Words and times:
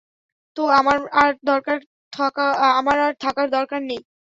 তো 0.57 0.61
আমার 0.77 0.97
আর 1.21 1.31
থাকার 3.21 3.47
দরকার 3.49 3.81
নেই। 3.83 4.01